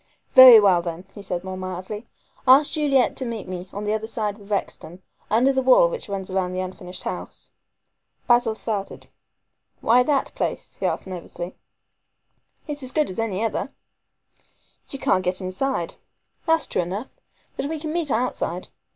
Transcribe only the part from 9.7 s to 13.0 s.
"Why that place?" he asked nervously. "It is as